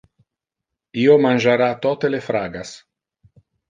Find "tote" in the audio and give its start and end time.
1.87-2.15